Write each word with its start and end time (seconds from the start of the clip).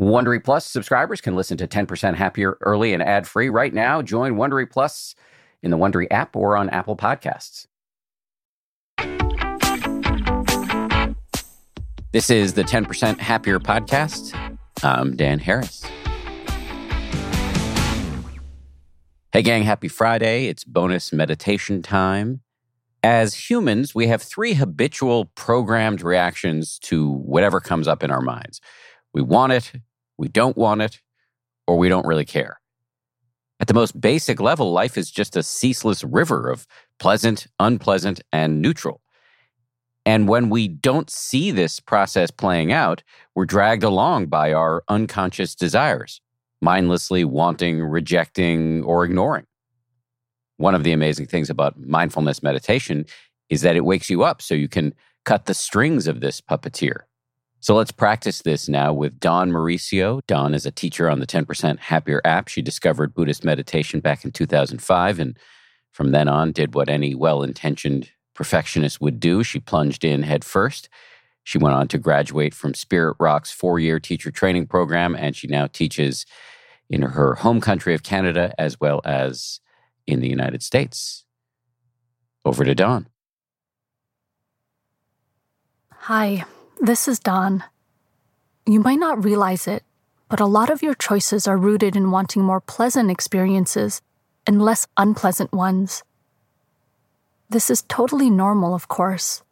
Wondery 0.00 0.42
Plus 0.42 0.64
subscribers 0.64 1.20
can 1.20 1.36
listen 1.36 1.58
to 1.58 1.68
10% 1.68 2.14
Happier 2.14 2.56
early 2.62 2.94
and 2.94 3.02
ad 3.02 3.28
free 3.28 3.50
right 3.50 3.74
now. 3.74 4.00
Join 4.00 4.36
Wondery 4.36 4.68
Plus 4.68 5.14
in 5.62 5.70
the 5.70 5.76
Wondery 5.76 6.06
app 6.10 6.34
or 6.34 6.56
on 6.56 6.70
Apple 6.70 6.96
Podcasts. 6.96 7.66
This 12.12 12.30
is 12.30 12.54
the 12.54 12.64
10% 12.64 13.18
Happier 13.18 13.60
podcast. 13.60 14.34
I'm 14.82 15.16
Dan 15.16 15.38
Harris. 15.38 15.84
Hey, 19.34 19.42
gang, 19.42 19.64
happy 19.64 19.88
Friday. 19.88 20.46
It's 20.46 20.64
bonus 20.64 21.12
meditation 21.12 21.82
time. 21.82 22.40
As 23.02 23.34
humans, 23.34 23.94
we 23.94 24.06
have 24.06 24.22
three 24.22 24.54
habitual 24.54 25.26
programmed 25.34 26.00
reactions 26.00 26.78
to 26.84 27.10
whatever 27.10 27.60
comes 27.60 27.86
up 27.86 28.02
in 28.02 28.10
our 28.10 28.22
minds. 28.22 28.62
We 29.12 29.22
want 29.22 29.52
it, 29.52 29.72
we 30.20 30.28
don't 30.28 30.56
want 30.56 30.82
it, 30.82 31.00
or 31.66 31.78
we 31.78 31.88
don't 31.88 32.06
really 32.06 32.26
care. 32.26 32.60
At 33.58 33.68
the 33.68 33.74
most 33.74 33.98
basic 33.98 34.38
level, 34.38 34.70
life 34.70 34.98
is 34.98 35.10
just 35.10 35.34
a 35.34 35.42
ceaseless 35.42 36.04
river 36.04 36.50
of 36.50 36.66
pleasant, 36.98 37.46
unpleasant, 37.58 38.20
and 38.30 38.60
neutral. 38.60 39.00
And 40.04 40.28
when 40.28 40.50
we 40.50 40.68
don't 40.68 41.08
see 41.08 41.50
this 41.50 41.80
process 41.80 42.30
playing 42.30 42.70
out, 42.70 43.02
we're 43.34 43.46
dragged 43.46 43.82
along 43.82 44.26
by 44.26 44.52
our 44.52 44.82
unconscious 44.88 45.54
desires, 45.54 46.20
mindlessly 46.60 47.24
wanting, 47.24 47.82
rejecting, 47.82 48.84
or 48.84 49.06
ignoring. 49.06 49.46
One 50.58 50.74
of 50.74 50.84
the 50.84 50.92
amazing 50.92 51.28
things 51.28 51.48
about 51.48 51.78
mindfulness 51.78 52.42
meditation 52.42 53.06
is 53.48 53.62
that 53.62 53.76
it 53.76 53.86
wakes 53.86 54.10
you 54.10 54.22
up 54.22 54.42
so 54.42 54.54
you 54.54 54.68
can 54.68 54.92
cut 55.24 55.46
the 55.46 55.54
strings 55.54 56.06
of 56.06 56.20
this 56.20 56.42
puppeteer. 56.42 57.04
So 57.62 57.74
let's 57.74 57.92
practice 57.92 58.40
this 58.40 58.68
now 58.68 58.92
with 58.94 59.20
Dawn 59.20 59.50
Mauricio. 59.50 60.22
Dawn 60.26 60.54
is 60.54 60.64
a 60.64 60.70
teacher 60.70 61.10
on 61.10 61.20
the 61.20 61.26
10% 61.26 61.78
Happier 61.78 62.22
app. 62.24 62.48
She 62.48 62.62
discovered 62.62 63.14
Buddhist 63.14 63.44
meditation 63.44 64.00
back 64.00 64.24
in 64.24 64.32
2005 64.32 65.20
and 65.20 65.38
from 65.92 66.12
then 66.12 66.26
on 66.26 66.52
did 66.52 66.74
what 66.74 66.88
any 66.88 67.14
well 67.14 67.42
intentioned 67.42 68.10
perfectionist 68.34 69.00
would 69.02 69.20
do. 69.20 69.42
She 69.42 69.60
plunged 69.60 70.04
in 70.04 70.22
headfirst. 70.22 70.88
She 71.44 71.58
went 71.58 71.74
on 71.74 71.88
to 71.88 71.98
graduate 71.98 72.54
from 72.54 72.72
Spirit 72.72 73.16
Rock's 73.20 73.50
four 73.50 73.78
year 73.78 74.00
teacher 74.00 74.30
training 74.30 74.66
program, 74.66 75.14
and 75.14 75.36
she 75.36 75.46
now 75.46 75.66
teaches 75.66 76.24
in 76.88 77.02
her 77.02 77.34
home 77.34 77.60
country 77.60 77.94
of 77.94 78.02
Canada 78.02 78.54
as 78.58 78.80
well 78.80 79.02
as 79.04 79.60
in 80.06 80.20
the 80.20 80.28
United 80.28 80.62
States. 80.62 81.24
Over 82.44 82.64
to 82.64 82.74
Dawn. 82.74 83.06
Hi. 85.92 86.46
This 86.82 87.06
is 87.08 87.18
Dawn. 87.18 87.62
You 88.64 88.80
might 88.80 88.98
not 88.98 89.22
realize 89.22 89.68
it, 89.68 89.84
but 90.30 90.40
a 90.40 90.46
lot 90.46 90.70
of 90.70 90.82
your 90.82 90.94
choices 90.94 91.46
are 91.46 91.58
rooted 91.58 91.94
in 91.94 92.10
wanting 92.10 92.40
more 92.40 92.62
pleasant 92.62 93.10
experiences 93.10 94.00
and 94.46 94.62
less 94.62 94.86
unpleasant 94.96 95.52
ones. 95.52 96.02
This 97.50 97.68
is 97.68 97.82
totally 97.82 98.30
normal, 98.30 98.74
of 98.74 98.88
course, 98.88 99.42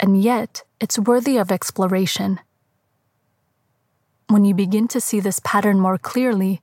and 0.00 0.20
yet 0.20 0.64
it's 0.80 0.98
worthy 0.98 1.36
of 1.36 1.52
exploration. 1.52 2.40
When 4.26 4.44
you 4.44 4.52
begin 4.52 4.88
to 4.88 5.00
see 5.00 5.20
this 5.20 5.38
pattern 5.38 5.78
more 5.78 5.98
clearly, 5.98 6.62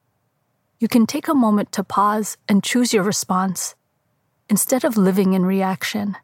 you 0.82 0.90
can 0.90 1.08
take 1.08 1.30
a 1.30 1.34
moment 1.34 1.72
to 1.72 1.84
pause 1.86 2.36
and 2.50 2.62
choose 2.62 2.92
your 2.92 3.04
response 3.04 3.74
instead 4.50 4.84
of 4.84 4.98
living 4.98 5.32
in 5.32 5.46
reaction. 5.46 6.18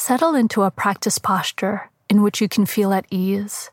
Settle 0.00 0.34
into 0.34 0.62
a 0.62 0.70
practice 0.70 1.18
posture 1.18 1.90
in 2.08 2.22
which 2.22 2.40
you 2.40 2.48
can 2.48 2.64
feel 2.64 2.90
at 2.94 3.04
ease. 3.10 3.70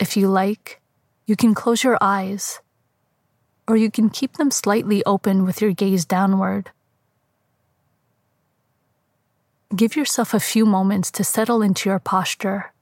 If 0.00 0.16
you 0.16 0.28
like, 0.28 0.80
you 1.26 1.36
can 1.36 1.52
close 1.52 1.84
your 1.84 1.98
eyes, 2.00 2.60
or 3.68 3.76
you 3.76 3.90
can 3.90 4.08
keep 4.08 4.38
them 4.38 4.50
slightly 4.50 5.04
open 5.04 5.44
with 5.44 5.60
your 5.60 5.74
gaze 5.74 6.06
downward. 6.06 6.70
Give 9.76 9.94
yourself 9.94 10.32
a 10.32 10.40
few 10.40 10.64
moments 10.64 11.10
to 11.10 11.22
settle 11.22 11.60
into 11.60 11.90
your 11.90 11.98
posture. 11.98 12.72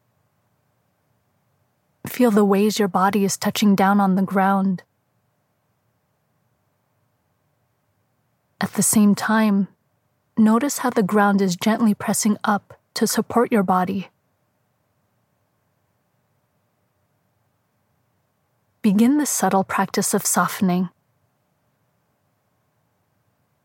Feel 2.06 2.30
the 2.30 2.44
ways 2.44 2.78
your 2.78 2.86
body 2.86 3.25
is 3.25 3.36
touching 3.36 3.75
down 3.75 3.98
on 3.98 4.14
the 4.14 4.22
ground 4.22 4.84
At 8.61 8.72
the 8.72 8.83
same 8.83 9.15
time, 9.15 9.69
notice 10.37 10.78
how 10.78 10.91
the 10.91 11.03
ground 11.03 11.43
is 11.43 11.56
gently 11.56 11.94
pressing 11.94 12.39
up 12.44 12.78
to 12.94 13.06
support 13.06 13.53
your 13.53 13.62
body. 13.62 14.09
Begin 18.81 19.19
the 19.19 19.27
subtle 19.27 19.65
practice 19.65 20.15
of 20.15 20.25
softening. 20.25 20.89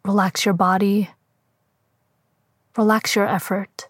Relax 0.03 0.45
your 0.45 0.55
body. 0.55 1.11
Relax 2.75 3.15
your 3.15 3.27
effort. 3.27 3.87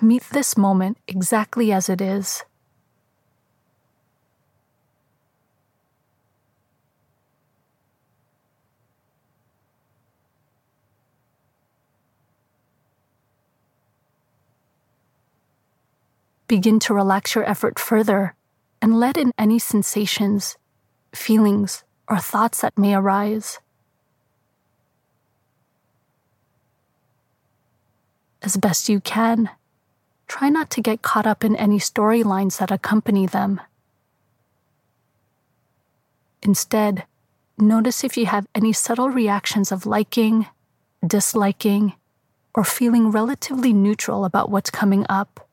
Meet 0.00 0.24
this 0.30 0.56
moment 0.56 0.98
exactly 1.06 1.72
as 1.72 1.88
it 1.88 2.00
is. 2.00 2.44
Begin 16.48 16.78
to 16.80 16.94
relax 16.94 17.34
your 17.34 17.48
effort 17.48 17.78
further 17.78 18.34
and 18.80 19.00
let 19.00 19.16
in 19.16 19.32
any 19.36 19.58
sensations, 19.58 20.56
feelings, 21.12 21.82
or 22.08 22.18
thoughts 22.18 22.60
that 22.60 22.78
may 22.78 22.94
arise. 22.94 23.58
As 28.42 28.56
best 28.56 28.88
you 28.88 29.00
can, 29.00 29.50
try 30.28 30.48
not 30.48 30.70
to 30.70 30.80
get 30.80 31.02
caught 31.02 31.26
up 31.26 31.42
in 31.42 31.56
any 31.56 31.78
storylines 31.78 32.58
that 32.58 32.70
accompany 32.70 33.26
them. 33.26 33.60
Instead, 36.42 37.06
notice 37.58 38.04
if 38.04 38.16
you 38.16 38.26
have 38.26 38.46
any 38.54 38.72
subtle 38.72 39.10
reactions 39.10 39.72
of 39.72 39.84
liking, 39.84 40.46
disliking, 41.04 41.94
or 42.54 42.62
feeling 42.62 43.10
relatively 43.10 43.72
neutral 43.72 44.24
about 44.24 44.48
what's 44.48 44.70
coming 44.70 45.04
up. 45.08 45.45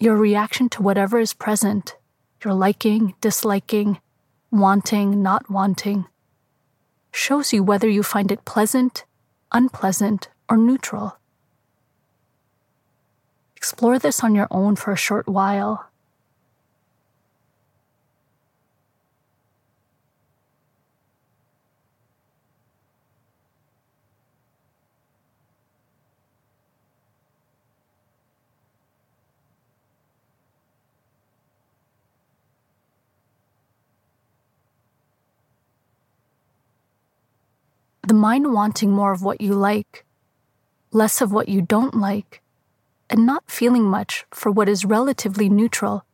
Your 0.00 0.16
reaction 0.16 0.68
to 0.70 0.82
whatever 0.82 1.18
is 1.18 1.34
present, 1.34 1.96
your 2.44 2.54
liking, 2.54 3.14
disliking, 3.20 3.98
wanting, 4.48 5.24
not 5.24 5.50
wanting, 5.50 6.06
shows 7.10 7.52
you 7.52 7.64
whether 7.64 7.88
you 7.88 8.04
find 8.04 8.30
it 8.30 8.44
pleasant, 8.44 9.04
unpleasant, 9.50 10.28
or 10.48 10.56
neutral. 10.56 11.18
Explore 13.56 13.98
this 13.98 14.22
on 14.22 14.36
your 14.36 14.46
own 14.52 14.76
for 14.76 14.92
a 14.92 14.96
short 14.96 15.26
while. 15.26 15.90
The 38.08 38.14
mind 38.14 38.54
wanting 38.54 38.90
more 38.90 39.12
of 39.12 39.22
what 39.22 39.38
you 39.38 39.52
like, 39.52 40.06
less 40.92 41.20
of 41.20 41.30
what 41.30 41.46
you 41.46 41.60
don't 41.60 41.94
like, 41.94 42.40
and 43.10 43.26
not 43.26 43.50
feeling 43.50 43.84
much 43.84 44.24
for 44.30 44.50
what 44.50 44.66
is 44.66 44.86
relatively 44.86 45.50
neutral 45.50 46.06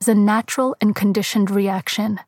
is 0.00 0.06
a 0.06 0.14
natural 0.14 0.76
and 0.80 0.94
conditioned 0.94 1.50
reaction. 1.50 2.20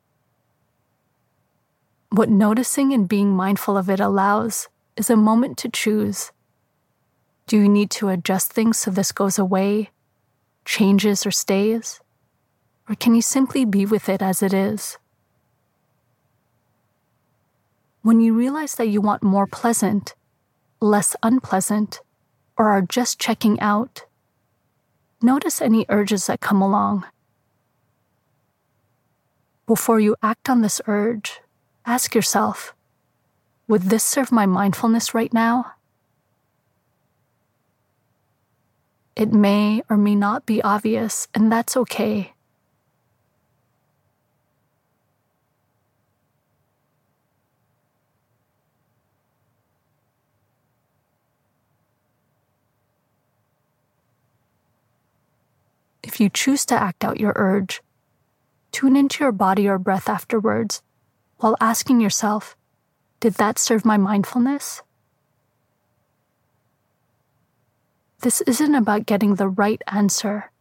What 2.09 2.29
noticing 2.29 2.91
and 2.91 3.07
being 3.07 3.29
mindful 3.29 3.77
of 3.77 3.89
it 3.89 4.01
allows 4.01 4.67
is 4.97 5.09
a 5.09 5.15
moment 5.15 5.57
to 5.59 5.69
choose. 5.69 6.33
Do 7.47 7.57
you 7.57 7.69
need 7.69 7.91
to 7.91 8.09
adjust 8.09 8.51
things 8.51 8.77
so 8.77 8.91
this 8.91 9.13
goes 9.13 9.39
away, 9.39 9.91
changes, 10.65 11.25
or 11.25 11.31
stays? 11.31 12.01
Or 12.89 12.95
can 12.95 13.15
you 13.15 13.21
simply 13.21 13.63
be 13.63 13.85
with 13.85 14.09
it 14.09 14.21
as 14.21 14.43
it 14.43 14.53
is? 14.53 14.97
When 18.05 18.21
you 18.21 18.35
realize 18.35 18.75
that 18.75 18.87
you 18.87 19.01
want 19.01 19.23
more 19.23 19.47
pleasant, 19.47 20.13
less 20.79 21.15
unpleasant, 21.23 22.01
or 22.55 22.69
are 22.69 22.83
just 22.83 23.19
checking 23.19 23.59
out, 23.59 24.05
notice 25.23 25.59
any 25.59 25.87
urges 25.89 26.27
that 26.27 26.39
come 26.39 26.61
along. 26.61 27.03
Before 29.65 29.99
you 29.99 30.15
act 30.21 30.51
on 30.51 30.61
this 30.61 30.79
urge, 30.85 31.41
ask 31.83 32.13
yourself 32.13 32.75
Would 33.67 33.89
this 33.89 34.03
serve 34.03 34.31
my 34.31 34.45
mindfulness 34.45 35.15
right 35.15 35.33
now? 35.33 35.73
It 39.15 39.33
may 39.33 39.81
or 39.89 39.97
may 39.97 40.13
not 40.13 40.45
be 40.45 40.61
obvious, 40.61 41.27
and 41.33 41.51
that's 41.51 41.75
okay. 41.75 42.34
If 56.15 56.21
you 56.21 56.29
choose 56.29 56.65
to 56.67 56.81
act 56.81 57.03
out 57.03 57.19
your 57.19 57.33
urge, 57.35 57.81
tune 58.71 58.95
into 58.95 59.21
your 59.21 59.33
body 59.33 59.67
or 59.67 59.77
breath 59.77 60.07
afterwards 60.07 60.81
while 61.39 61.57
asking 61.59 61.99
yourself, 61.99 62.55
Did 63.19 63.33
that 63.33 63.59
serve 63.59 63.83
my 63.83 63.97
mindfulness? 63.97 64.81
This 68.21 68.39
isn't 68.47 68.75
about 68.75 69.05
getting 69.05 69.35
the 69.35 69.49
right 69.49 69.81
answer. 69.87 70.53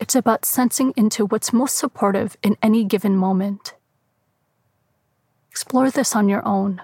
It's 0.00 0.16
about 0.16 0.44
sensing 0.44 0.92
into 0.96 1.26
what's 1.26 1.52
most 1.52 1.76
supportive 1.76 2.36
in 2.42 2.56
any 2.60 2.82
given 2.82 3.14
moment. 3.14 3.74
Explore 5.48 5.92
this 5.92 6.16
on 6.16 6.28
your 6.28 6.44
own. 6.44 6.82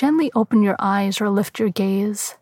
Gently 0.00 0.32
open 0.34 0.62
your 0.62 0.76
eyes 0.78 1.20
or 1.20 1.28
lift 1.28 1.58
your 1.58 1.68
gaze. 1.68 2.36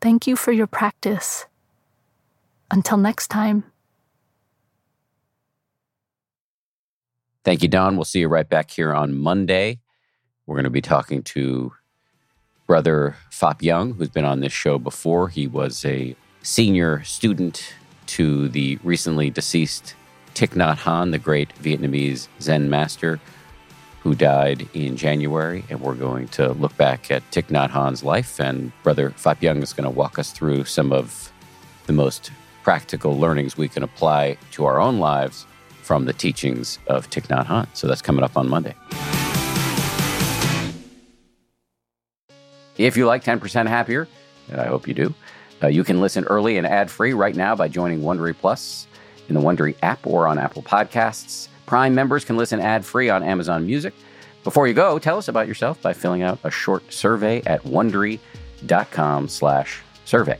Thank 0.00 0.28
you 0.28 0.36
for 0.36 0.52
your 0.52 0.68
practice. 0.68 1.46
Until 2.70 2.96
next 2.96 3.26
time. 3.26 3.64
Thank 7.42 7.64
you, 7.64 7.68
Dawn. 7.68 7.96
We'll 7.96 8.04
see 8.04 8.20
you 8.20 8.28
right 8.28 8.48
back 8.48 8.70
here 8.70 8.94
on 8.94 9.18
Monday. 9.18 9.80
We're 10.46 10.54
going 10.54 10.62
to 10.62 10.70
be 10.70 10.80
talking 10.80 11.24
to 11.24 11.72
brother 12.68 13.16
Phap 13.32 13.62
Dung, 13.62 13.94
who's 13.94 14.10
been 14.10 14.24
on 14.24 14.38
this 14.38 14.52
show 14.52 14.78
before. 14.78 15.28
He 15.28 15.48
was 15.48 15.84
a 15.84 16.14
senior 16.44 17.02
student 17.02 17.74
to 18.06 18.48
the 18.48 18.78
recently 18.84 19.28
deceased 19.28 19.96
Thich 20.36 20.50
Nhat 20.50 20.76
Hanh, 20.76 21.10
the 21.10 21.18
great 21.18 21.52
Vietnamese 21.56 22.28
Zen 22.40 22.70
master 22.70 23.18
who 24.06 24.14
died 24.14 24.68
in 24.72 24.96
January. 24.96 25.64
And 25.68 25.80
we're 25.80 25.96
going 25.96 26.28
to 26.28 26.52
look 26.52 26.76
back 26.76 27.10
at 27.10 27.28
Thich 27.32 27.48
Nhat 27.48 27.70
Hanh's 27.70 28.04
life. 28.04 28.38
And 28.38 28.70
Brother 28.84 29.10
Phap 29.10 29.40
Dung 29.40 29.64
is 29.64 29.72
going 29.72 29.82
to 29.82 29.90
walk 29.90 30.20
us 30.20 30.30
through 30.30 30.64
some 30.64 30.92
of 30.92 31.32
the 31.86 31.92
most 31.92 32.30
practical 32.62 33.18
learnings 33.18 33.56
we 33.56 33.66
can 33.66 33.82
apply 33.82 34.38
to 34.52 34.64
our 34.64 34.80
own 34.80 35.00
lives 35.00 35.44
from 35.82 36.04
the 36.04 36.12
teachings 36.12 36.78
of 36.86 37.10
Thich 37.10 37.26
Nhat 37.26 37.46
Hanh. 37.46 37.66
So 37.72 37.88
that's 37.88 38.00
coming 38.00 38.22
up 38.22 38.36
on 38.36 38.48
Monday. 38.48 38.76
If 42.78 42.96
you 42.96 43.06
like 43.06 43.24
10% 43.24 43.66
Happier, 43.66 44.06
and 44.48 44.60
I 44.60 44.66
hope 44.66 44.86
you 44.86 44.94
do, 44.94 45.14
uh, 45.64 45.66
you 45.66 45.82
can 45.82 46.00
listen 46.00 46.22
early 46.26 46.58
and 46.58 46.66
ad 46.66 46.92
free 46.92 47.12
right 47.12 47.34
now 47.34 47.56
by 47.56 47.66
joining 47.66 48.02
Wondery 48.02 48.36
Plus 48.38 48.86
in 49.28 49.34
the 49.34 49.40
Wondery 49.40 49.74
app 49.82 50.06
or 50.06 50.28
on 50.28 50.38
Apple 50.38 50.62
Podcasts. 50.62 51.48
Prime 51.66 51.94
members 51.94 52.24
can 52.24 52.36
listen 52.36 52.60
ad 52.60 52.84
free 52.84 53.10
on 53.10 53.22
Amazon 53.22 53.66
Music. 53.66 53.94
Before 54.44 54.68
you 54.68 54.74
go, 54.74 54.98
tell 54.98 55.18
us 55.18 55.28
about 55.28 55.48
yourself 55.48 55.80
by 55.82 55.92
filling 55.92 56.22
out 56.22 56.38
a 56.44 56.50
short 56.50 56.92
survey 56.92 57.42
at 57.44 57.62
wondery.com/slash 57.64 59.82
survey. 60.04 60.38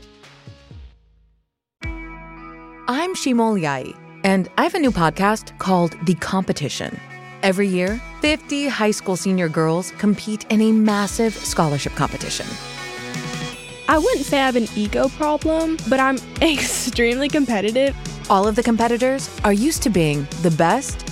I'm 2.89 3.15
Shima 3.15 3.43
Oliaee, 3.43 3.97
and 4.23 4.49
I 4.57 4.63
have 4.63 4.73
a 4.73 4.79
new 4.79 4.91
podcast 4.91 5.57
called 5.59 5.93
The 6.05 6.15
Competition. 6.15 6.97
Every 7.43 7.67
year, 7.67 8.01
50 8.21 8.69
high 8.69 8.91
school 8.91 9.17
senior 9.17 9.49
girls 9.49 9.91
compete 9.97 10.45
in 10.49 10.61
a 10.61 10.71
massive 10.71 11.33
scholarship 11.33 11.93
competition. 11.95 12.45
I 13.89 13.97
wouldn't 13.97 14.25
say 14.25 14.39
I 14.39 14.45
have 14.45 14.55
an 14.55 14.67
ego 14.75 15.09
problem, 15.09 15.77
but 15.89 15.99
I'm 15.99 16.17
extremely 16.41 17.27
competitive. 17.27 17.93
All 18.29 18.47
of 18.47 18.55
the 18.55 18.63
competitors 18.63 19.29
are 19.43 19.53
used 19.53 19.83
to 19.83 19.89
being 19.89 20.25
the 20.41 20.51
best 20.51 21.06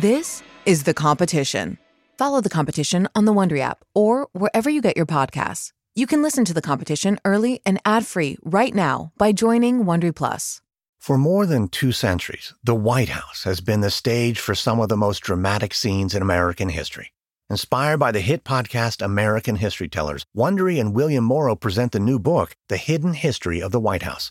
this 0.00 0.42
is 0.66 0.82
The 0.82 0.92
Competition. 0.92 1.78
Follow 2.18 2.42
The 2.42 2.50
Competition 2.50 3.08
on 3.14 3.24
the 3.24 3.32
Wondery 3.32 3.60
app 3.60 3.82
or 3.94 4.28
wherever 4.32 4.68
you 4.68 4.82
get 4.82 4.94
your 4.96 5.06
podcasts. 5.06 5.72
You 5.94 6.06
can 6.06 6.22
listen 6.22 6.44
to 6.44 6.52
The 6.52 6.60
Competition 6.60 7.18
early 7.24 7.62
and 7.64 7.80
ad-free 7.86 8.36
right 8.42 8.74
now 8.74 9.12
by 9.16 9.32
joining 9.32 9.84
Wondery 9.84 10.14
Plus. 10.14 10.60
For 10.98 11.16
more 11.16 11.46
than 11.46 11.68
two 11.68 11.92
centuries, 11.92 12.52
the 12.62 12.74
White 12.74 13.08
House 13.08 13.44
has 13.44 13.62
been 13.62 13.80
the 13.80 13.90
stage 13.90 14.38
for 14.38 14.54
some 14.54 14.80
of 14.80 14.90
the 14.90 14.98
most 14.98 15.20
dramatic 15.20 15.72
scenes 15.72 16.14
in 16.14 16.20
American 16.20 16.68
history. 16.68 17.12
Inspired 17.48 17.96
by 17.98 18.12
the 18.12 18.20
hit 18.20 18.44
podcast 18.44 19.02
American 19.02 19.56
History 19.56 19.88
Tellers, 19.88 20.26
Wondery 20.36 20.78
and 20.78 20.94
William 20.94 21.24
Morrow 21.24 21.56
present 21.56 21.92
the 21.92 22.00
new 22.00 22.18
book, 22.18 22.54
The 22.68 22.76
Hidden 22.76 23.14
History 23.14 23.62
of 23.62 23.72
the 23.72 23.80
White 23.80 24.02
House. 24.02 24.30